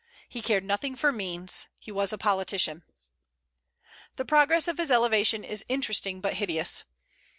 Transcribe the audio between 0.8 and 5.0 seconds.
for means. He was a politician. The progress of his